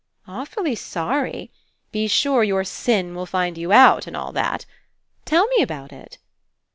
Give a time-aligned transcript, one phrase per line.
[0.27, 1.51] "Awfully sorry.
[1.91, 4.65] Be sure your sin will find you out and all that.
[5.25, 6.17] Tell me about it."